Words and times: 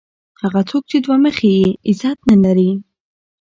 هغه 0.41 0.61
څوک 0.69 0.83
چي 0.89 0.97
دوه 1.05 1.15
مخی 1.25 1.51
يي؛ 1.61 1.67
عزت 1.87 2.17
نه 2.29 2.37
لري. 2.43 2.69